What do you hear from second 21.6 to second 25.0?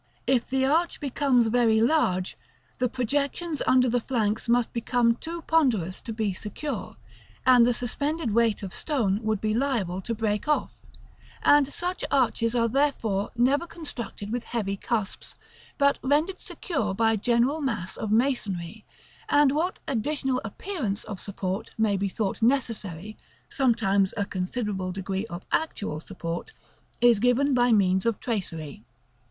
may be thought necessary (sometimes a considerable